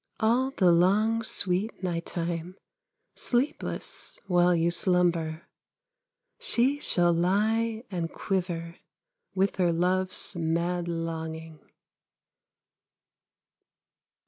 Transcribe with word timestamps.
All 0.19 0.49
the 0.49 0.71
long 0.71 1.21
sweet 1.21 1.83
night 1.83 2.07
time, 2.07 2.57
Sleepless 3.13 4.17
while 4.25 4.55
you 4.55 4.71
slumber, 4.71 5.43
She 6.39 6.79
shall 6.79 7.13
lie 7.13 7.83
and 7.91 8.11
quiver 8.11 8.77
With 9.35 9.57
her 9.57 9.71
love's 9.71 10.35
mad 10.35 10.87
longing. 10.87 11.59